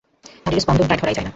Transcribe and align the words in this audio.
নাড়ির 0.45 0.61
স্পন্দন 0.63 0.85
প্রায় 0.87 0.99
ধরাই 1.01 1.15
যায় 1.15 1.25
না। 1.25 1.29